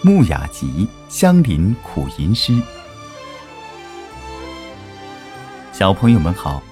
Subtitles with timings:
[0.00, 2.56] 木雅集香林苦吟诗。
[5.72, 6.62] 小朋友们好，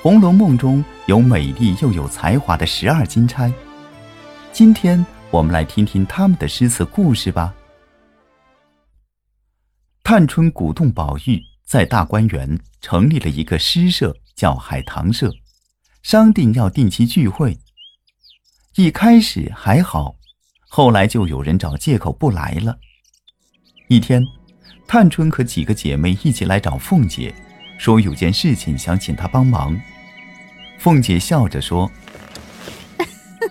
[0.02, 3.52] 《红楼梦》中有美丽又有才华的十二金钗，
[4.52, 7.52] 今天我们来听听他们的诗词故事吧。
[10.04, 15.28] 探春鼓动宝玉在大观园成立了一个诗社，叫海棠社，
[16.04, 17.58] 商定要定期聚会。
[18.76, 20.14] 一开始还好。
[20.68, 22.78] 后来就有人找借口不来了。
[23.88, 24.22] 一天，
[24.86, 27.34] 探春和几个姐妹一起来找凤姐，
[27.78, 29.80] 说有件事情想请她帮忙。
[30.78, 31.90] 凤姐笑着说：“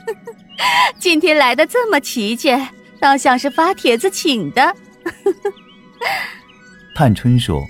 [1.00, 2.70] 今天来的这么齐全，
[3.02, 4.76] 倒像是发帖子请的。
[6.96, 7.66] ”探春说：“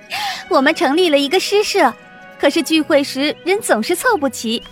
[0.50, 1.92] 我们成立了一个诗社，
[2.38, 4.62] 可是聚会时人总是凑不齐。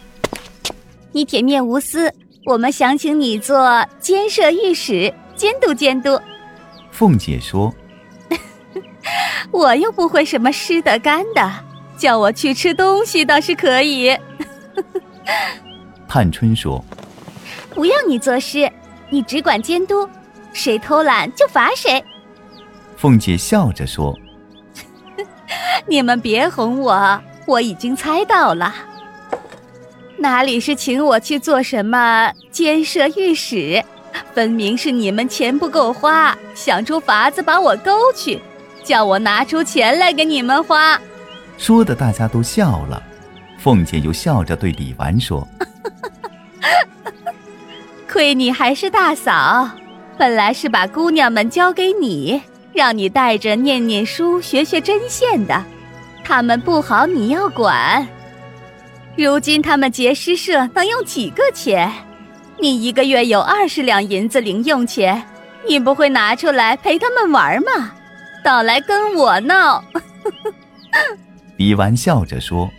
[1.10, 2.12] 你铁面无私。”
[2.44, 6.20] 我们想请你做监舍御史，监督监督。
[6.90, 7.72] 凤姐说
[9.52, 11.50] ：“我又不会什么湿的干的，
[11.96, 14.16] 叫我去吃东西倒是可以。
[16.08, 16.84] ”探春说
[17.70, 18.70] ：“不要你作诗，
[19.08, 20.08] 你只管监督，
[20.52, 22.04] 谁偷懒就罚谁。”
[22.98, 24.18] 凤姐笑着说
[25.86, 28.74] ：“你们别哄我，我已经猜到了。”
[30.22, 33.82] 哪里是请我去做什么监舍御史？
[34.32, 38.40] 分明是你们钱不够花，想出法子把我勾去，
[38.84, 40.96] 叫我拿出钱来给你们花。
[41.58, 43.02] 说的大家都笑了。
[43.58, 45.46] 凤姐又笑着对李纨说
[48.08, 49.68] ：“亏你还是大嫂，
[50.16, 52.40] 本来是把姑娘们交给你，
[52.72, 55.64] 让你带着念念书、学学针线的，
[56.22, 58.06] 他们不好，你要管。”
[59.16, 61.92] 如今他们结诗社能用几个钱？
[62.58, 65.22] 你一个月有二十两银子零用钱，
[65.68, 67.92] 你不会拿出来陪他们玩吗？
[68.42, 69.84] 倒来跟我闹！
[71.56, 72.70] 李纨笑着说：“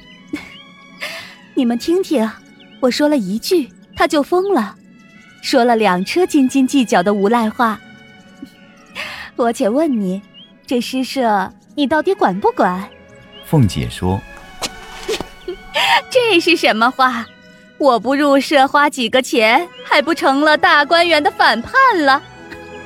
[1.53, 2.29] 你们听听，
[2.79, 4.75] 我说了一句，他就疯了，
[5.41, 7.79] 说了两车斤斤计较的无赖话。
[9.35, 10.21] 我且问你，
[10.65, 12.83] 这诗社你到底管不管？”
[13.45, 14.19] 凤姐说。
[16.09, 17.25] 这是什么话？
[17.77, 21.73] 我不入社花几个钱，还不成了大观园的反叛
[22.05, 22.21] 了？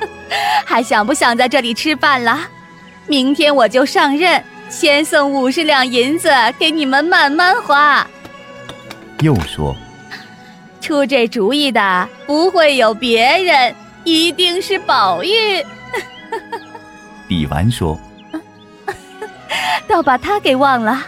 [0.66, 2.40] 还想不想在这里吃饭了？
[3.06, 8.06] 明天我就上任，先送五十两银子给你们慢慢花。
[9.20, 9.74] 又说，
[10.80, 13.74] 出这主意的不会有别人，
[14.04, 15.64] 一定是宝玉。
[17.28, 17.98] 李纨说，
[19.86, 21.04] 倒把他给忘了，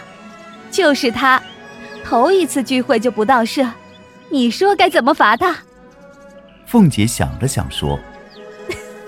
[0.71, 1.41] 就是他。
[2.11, 3.65] 头一次聚会就不到社，
[4.29, 5.57] 你说该怎么罚他？
[6.65, 7.97] 凤姐想了想说：“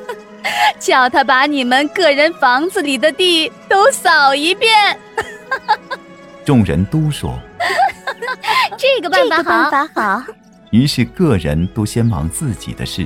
[0.79, 4.97] 叫他把你们个人房子里的地都扫一遍。
[6.45, 7.37] ”众人都说
[8.79, 10.23] ：“这个办法办法好。”
[10.71, 13.05] 于是个人都先忙自己的事。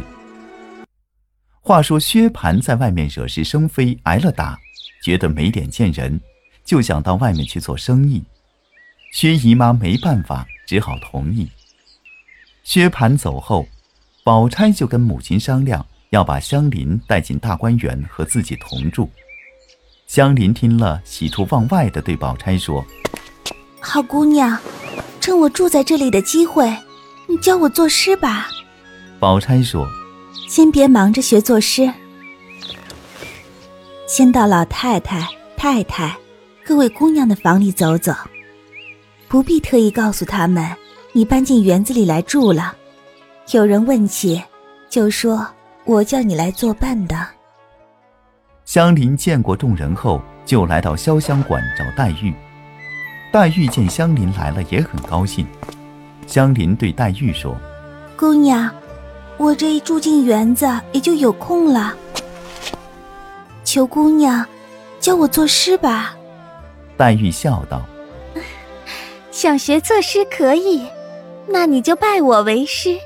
[1.59, 4.55] 话说薛蟠在外面惹是生非，挨了打，
[5.03, 6.21] 觉得没脸见人，
[6.63, 8.23] 就想到外面去做生意。
[9.17, 11.50] 薛姨妈没办法，只好同意。
[12.63, 13.67] 薛蟠走后，
[14.23, 19.09] 宝钗就跟母亲商量，要把香菱带进大观园和自己同住。
[20.06, 22.85] 香菱听了，喜出望外的对宝钗说
[23.81, 24.56] ：“好姑娘，
[25.19, 26.72] 趁我住在这里的机会，
[27.25, 28.47] 你教我作诗吧。”
[29.19, 29.88] 宝钗说
[30.47, 31.91] ：“先别忙着学作诗，
[34.07, 35.27] 先到老太太、
[35.57, 36.16] 太太、
[36.63, 38.13] 各位姑娘的房里走走。”
[39.27, 40.65] 不必特意告诉他们，
[41.11, 42.73] 你搬进园子里来住了。
[43.51, 44.41] 有人问起，
[44.89, 45.45] 就说
[45.85, 47.27] 我叫你来作伴的。
[48.65, 52.33] 香菱见过众人后，就来到潇湘馆找黛玉。
[53.31, 55.45] 黛玉见香菱来了，也很高兴。
[56.25, 57.55] 香菱对黛玉说
[58.17, 58.69] ：“姑娘，
[59.38, 61.94] 我这一住进园子，也就有空了。
[63.65, 64.45] 求姑娘，
[65.00, 66.15] 教我作诗吧。”
[66.95, 67.81] 黛玉笑道。
[69.38, 70.84] 想学作诗可以，
[71.48, 72.98] 那你就拜我为师。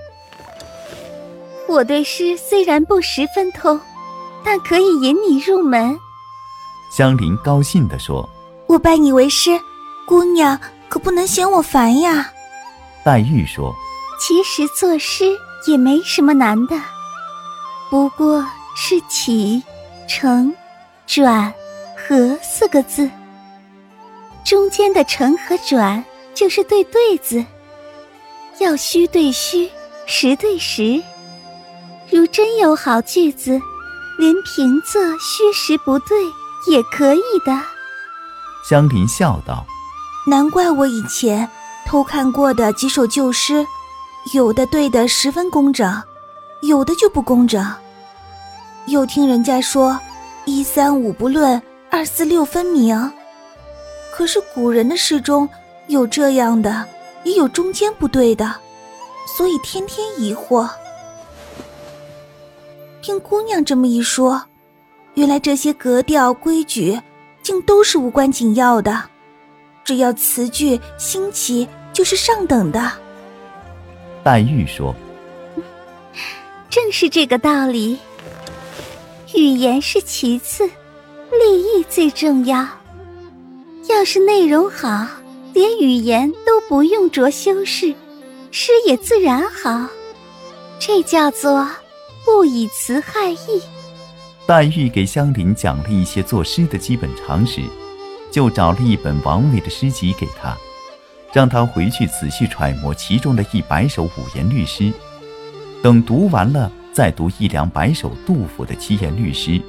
[1.67, 3.77] 我对诗虽然不十分通，
[4.41, 5.99] 但可以引你入门。
[6.89, 8.29] 香菱高兴地说
[8.65, 9.59] ：“我拜你为师，
[10.07, 10.57] 姑娘
[10.87, 12.31] 可不能嫌我烦呀。”
[13.03, 13.75] 黛玉说
[14.17, 15.25] ：“其实作诗
[15.67, 16.81] 也没什么难的，
[17.89, 18.41] 不过
[18.73, 19.61] 是起、
[20.07, 20.55] 承、
[21.05, 21.53] 转、
[21.97, 23.11] 合四个字，
[24.45, 26.01] 中间的承和转。”
[26.33, 27.43] 就是对对子，
[28.59, 29.69] 要虚对虚，
[30.05, 31.01] 实对实。
[32.09, 33.59] 如如真有好句子，
[34.19, 36.23] 连平仄虚实不对
[36.69, 37.51] 也可以的。
[38.69, 39.65] 香菱笑道
[40.29, 41.49] ：“难怪我以前
[41.87, 43.65] 偷看过的几首旧诗，
[44.35, 45.99] 有的对的十分工整，
[46.61, 47.65] 有的就不工整。
[48.85, 49.99] 又听人家说，
[50.45, 53.11] 一三五不论，二四六分明。
[54.13, 55.49] 可是古人的诗中
[55.91, 56.87] 有这样的，
[57.23, 58.55] 也有中间不对的，
[59.37, 60.67] 所以天天疑惑。”
[63.03, 64.41] 听姑娘这么一说，
[65.15, 66.99] 原来这些格调规矩，
[67.43, 69.03] 竟都是无关紧要的，
[69.83, 72.91] 只要词句新奇，就是上等的。
[74.23, 74.95] 黛玉说
[76.69, 77.97] ：“正是这个道理。
[79.33, 80.65] 语言是其次，
[81.31, 82.67] 立意最重要。
[83.89, 85.07] 要是内容好，
[85.53, 87.93] 连语言都不用着修饰，
[88.51, 89.87] 诗也自然好。
[90.79, 91.67] 这叫做。”
[92.23, 93.61] 不以词害意。
[94.45, 97.61] 黛玉给香菱讲了一些作诗的基本常识，
[98.29, 100.55] 就找了一本王维的诗集给他，
[101.33, 104.93] 让他回去仔细揣摩其中的一百首五言律诗。
[105.81, 109.59] 等读完了，再读一两百首杜甫的七言律诗，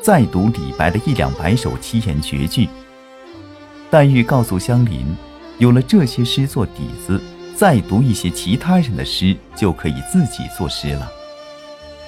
[0.00, 2.68] 再读李白的一两百首七言绝句。
[3.90, 5.04] 黛玉告诉香菱，
[5.58, 7.20] 有了这些诗做底子，
[7.56, 11.10] 再读一些其他人的诗，就可以自己作诗了。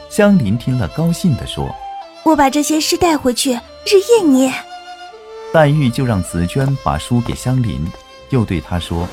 [0.09, 1.69] 香菱听了，高兴地说
[2.23, 4.55] ：“我把这些诗带回去，日夜念。”
[5.53, 7.85] 黛玉就让紫娟把书给香菱，
[8.31, 9.09] 又对她说：“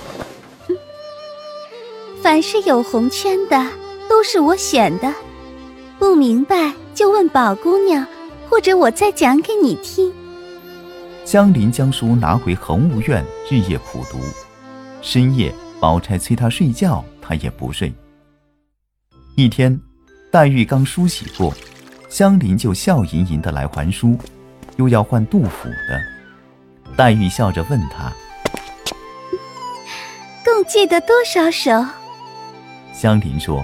[2.22, 3.66] 凡是有红圈的，
[4.08, 5.12] 都是我选的，
[5.98, 8.06] 不明白就问宝姑娘，
[8.48, 10.14] 或者我再讲给你听。”
[11.30, 14.18] 香菱将书拿回恒芜院，日夜苦读。
[15.00, 17.94] 深夜，宝钗催她睡觉，她也不睡。
[19.36, 19.80] 一天。
[20.32, 21.54] 黛玉刚梳洗过，
[22.10, 24.18] 香菱就笑吟吟的来还书，
[24.78, 26.96] 又要换杜甫的。
[26.96, 28.12] 黛玉笑着问他
[30.44, 31.86] ：“共记得多少首？”
[32.92, 33.64] 香菱说：“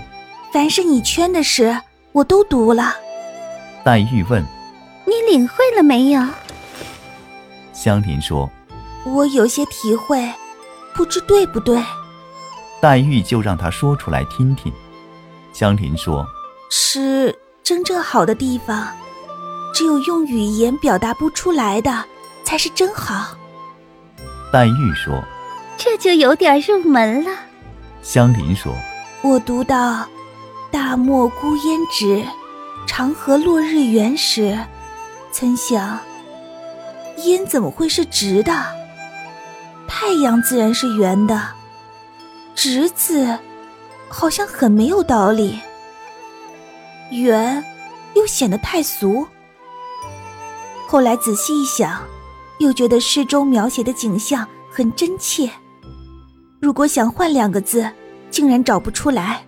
[0.53, 1.75] 凡是你圈的诗，
[2.11, 2.93] 我都读了。”
[3.83, 4.43] 黛玉问
[5.05, 6.21] ：“你领会了没有？”
[7.75, 8.49] 香菱说
[9.05, 10.31] ：“我有些体会，
[10.95, 11.83] 不知对不对。”
[12.81, 14.71] 黛玉就让他说出来听听。
[15.53, 16.25] 香菱说。
[16.67, 18.87] 是真正好的地方，
[19.73, 22.03] 只有用语言表达不出来的，
[22.43, 23.37] 才是真好。
[24.51, 25.23] 黛玉说
[25.77, 27.31] ：“这就有点入门了。”
[28.01, 28.73] 香菱说
[29.21, 30.05] ：“我读到
[30.71, 32.25] ‘大漠孤烟直，
[32.87, 34.57] 长河落日圆’时，
[35.31, 35.99] 曾想，
[37.23, 38.51] 烟怎么会是直的？
[39.87, 41.41] 太阳自然是圆的，
[42.53, 43.37] 直字
[44.09, 45.59] 好像很没有道理。”
[47.11, 47.63] 圆，
[48.15, 49.25] 又显得太俗。
[50.87, 52.01] 后来仔细一想，
[52.59, 55.49] 又觉得诗中描写的景象很真切。
[56.59, 57.89] 如果想换两个字，
[58.31, 59.45] 竟然找不出来。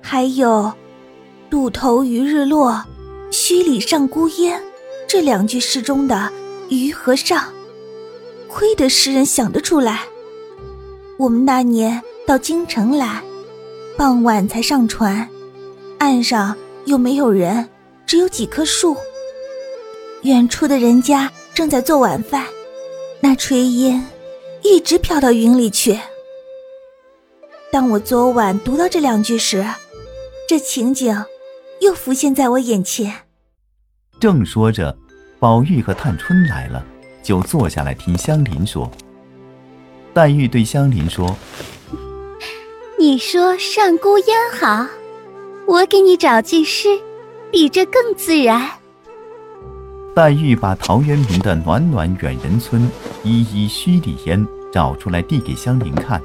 [0.00, 0.72] 还有
[1.50, 2.82] “渡头余日落，
[3.30, 4.60] 墟里上孤烟”
[5.12, 6.32] 这两句诗中的
[6.72, 7.52] “鱼”和“上”，
[8.48, 10.06] 亏得诗人想得出来。
[11.18, 13.22] 我们那年到京城来，
[13.98, 15.28] 傍晚才上船。
[15.98, 17.68] 岸上又没有人，
[18.06, 18.96] 只有几棵树。
[20.22, 22.46] 远处的人家正在做晚饭，
[23.20, 24.02] 那炊烟
[24.62, 26.00] 一直飘到云里去。
[27.70, 29.62] 当我昨晚读到这两句时，
[30.48, 31.22] 这情景
[31.82, 33.12] 又浮现在我眼前。
[34.18, 34.96] 正说着，
[35.42, 36.86] 宝玉和探春来了，
[37.20, 38.88] 就坐下来听香菱说。
[40.14, 41.36] 黛玉对香菱说
[42.96, 44.86] ：“你说上孤烟好。”
[45.66, 46.86] 我给你找句诗，
[47.50, 48.70] 比这更自然。
[50.14, 52.88] 黛玉把陶渊明的“暖暖远人村，
[53.24, 56.22] 依依墟里烟”找出来，递给香菱看。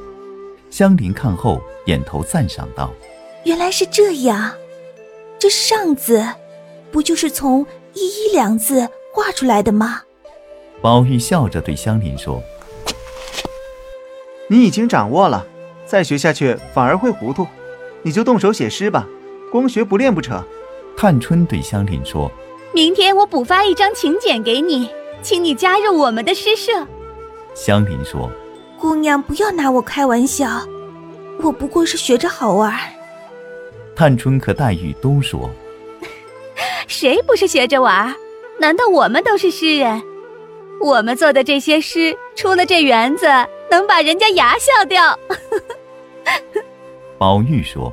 [0.70, 2.94] 香菱看后，点头赞赏道
[3.46, 4.54] ：“原来是这样，
[5.40, 6.24] 这‘上’字，
[6.92, 10.02] 不就是从‘依依’两字画出来的吗？”
[10.80, 12.40] 宝玉笑着对香菱说
[14.48, 15.44] ：“你已经掌握了，
[15.88, 17.48] 再学下去反而会糊涂，
[18.04, 19.08] 你就动手写诗吧。”
[19.52, 20.44] 光学不练不成。
[20.96, 22.30] 探春对香菱说
[22.74, 24.90] ：“明天我补发一张请柬给你，
[25.24, 26.86] 请你加入我们的诗社。”
[27.56, 28.30] 香菱说
[28.78, 30.62] ：“姑娘不要拿我开玩笑，
[31.42, 32.78] 我不过是学着好玩。”
[33.96, 35.50] 探春和黛玉都说
[36.88, 38.14] ：“谁不是学着玩？
[38.60, 40.02] 难道我们都是诗人？
[40.82, 43.26] 我们做的这些诗，出了这园子，
[43.72, 45.18] 能把人家牙笑掉。
[47.18, 47.92] ”宝玉说。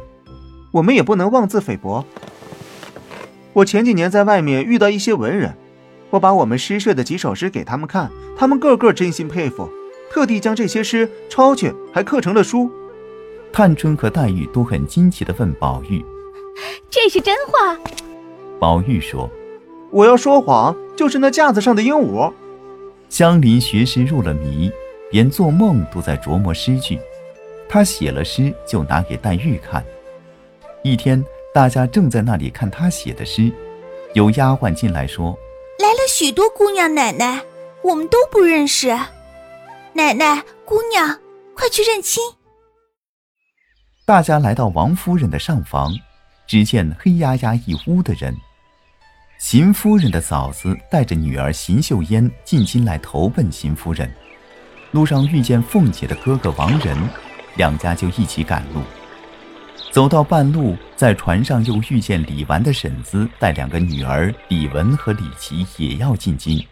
[0.75, 2.04] 我们也不能妄自菲薄。
[3.52, 5.56] 我前几年在外面遇到一些文人，
[6.11, 9.71] 我把我们诗社的几首诗给他们看，他们个个真心佩服，
[10.11, 12.68] 特地将这些诗抄去，还刻成了书。
[13.52, 16.04] 探春和黛玉都很惊奇的问宝玉
[16.90, 17.78] ：“这是真话？”
[18.59, 19.30] 宝玉说
[19.94, 22.32] ：“我要说谎，就是那架子上的鹦鹉。”
[23.08, 24.68] 香菱学诗入了迷，
[25.12, 26.98] 连做梦都在琢磨诗句。
[27.68, 29.84] 他写了诗，就拿给黛玉看。
[30.82, 31.24] 一天，
[31.54, 33.52] 大家正在那里看他写的诗，
[34.14, 35.38] 有丫鬟进来说
[35.78, 37.40] ：“来了许多姑娘奶奶，
[37.84, 38.88] 我们都不认识。
[39.92, 41.20] 奶奶、姑娘，
[41.54, 42.20] 快去认亲。”
[44.04, 45.92] 大家来到王夫人的上房，
[46.48, 48.36] 只见黑压压一屋的人。
[49.38, 54.11] 邢夫人的嫂子带着女儿邢秀烟进京来投奔邢夫人，
[54.93, 56.97] 路上遇见凤姐的哥哥王仁，
[57.57, 58.81] 两家就一起赶路。
[59.93, 66.64] 走到半路，在船上又遇见李纨的婶子带两个女儿李文和李琦也要进京。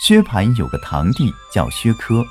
[0.00, 2.24] 薛蟠有个堂弟叫薛科，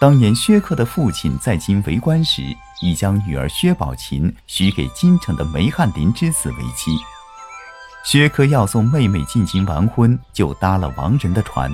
[0.00, 2.42] 当年薛科的父亲在京为官时，
[2.82, 6.98] 已将女儿薛宝琴许给京城的梅翰林之子为妻。
[8.02, 11.70] 薛科要送妹妹进京完婚，就搭了王仁的船，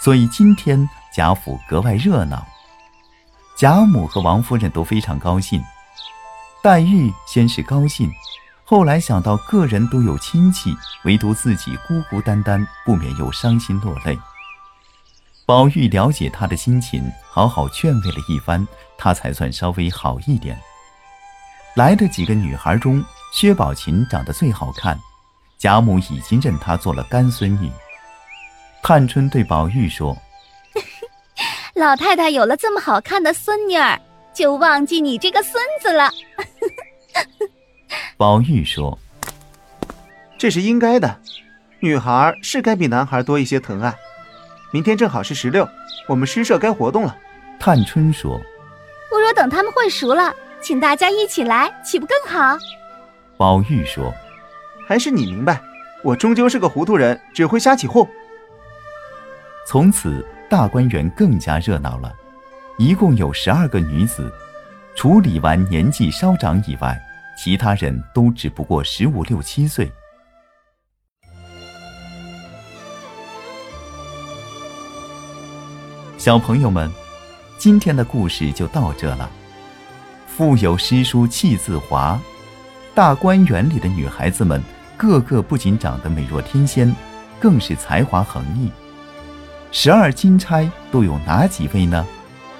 [0.00, 2.46] 所以今天贾府格外热闹。
[3.56, 5.62] 贾母和王夫人都非常高兴。
[6.62, 8.10] 黛玉先是高兴，
[8.64, 14.18] 后来想到个人都有亲戚，唯独自己孤孤单单，不免又伤心落泪。
[15.44, 20.58] 宝玉了解她的心情，好好劝慰了一番，她才算稍微好一点。
[21.74, 24.98] 来的几个女孩中，薛宝琴长得最好看。
[25.62, 27.70] 贾母已经认她做了干孙女。
[28.82, 30.16] 探春对宝玉说
[31.74, 33.96] ：“老太太有了这么好看的孙女儿，
[34.34, 36.10] 就忘记你这个孙子了。
[38.18, 38.98] ”宝玉说
[40.36, 41.20] ：“这是应该的，
[41.78, 43.94] 女孩是该比男孩多一些疼爱。
[44.72, 45.68] 明天正好是十六，
[46.08, 47.16] 我们诗社该活动了。”
[47.60, 48.36] 探春说
[49.08, 52.58] ：“不如等他们混熟了，请大家一起来，岂不更好？”
[53.38, 54.12] 宝玉说。
[54.86, 55.62] 还是你明白，
[56.02, 58.06] 我终究是个糊涂人，只会瞎起哄。
[59.66, 62.12] 从此大观园更加热闹了，
[62.78, 64.30] 一共有十二个女子，
[64.96, 67.00] 除李纨年纪稍长以外，
[67.38, 69.90] 其他人都只不过十五六七岁。
[76.18, 76.90] 小朋友们，
[77.58, 79.30] 今天的故事就到这了。
[80.26, 82.20] 腹有诗书气自华，
[82.94, 84.62] 大观园里的女孩子们。
[84.98, 86.94] 个个不仅长得美若天仙，
[87.40, 88.70] 更是才华横溢。
[89.72, 92.06] 十二金钗都有哪几位呢？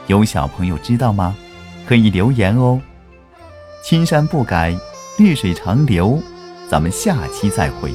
[0.08, 1.36] 有小朋友知道吗？
[1.86, 2.80] 可以留言哦。
[3.84, 4.76] 青山不改，
[5.18, 6.20] 绿水长流。
[6.68, 7.94] 咱们下期再会。